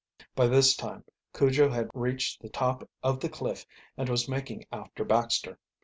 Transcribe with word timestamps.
By 0.33 0.47
this 0.47 0.75
time 0.75 1.03
Cujo 1.31 1.69
had 1.69 1.91
reached 1.93 2.41
the 2.41 2.49
top 2.49 2.89
of 3.03 3.19
the 3.19 3.29
cliff 3.29 3.67
and 3.95 4.09
was 4.09 4.27
making 4.27 4.65
after 4.71 5.05
Baxter. 5.05 5.59